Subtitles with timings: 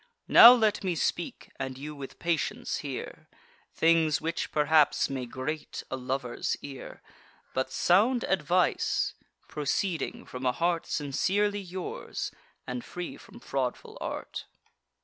[0.27, 3.29] Now let me speak, and you with patience hear,
[3.71, 7.03] Things which perhaps may grate a lover's ear,
[7.53, 9.13] But sound advice,
[9.47, 12.31] proceeding from a heart Sincerely yours,
[12.65, 14.45] and free from fraudful art.